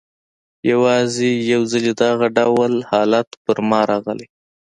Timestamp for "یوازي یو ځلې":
0.71-1.91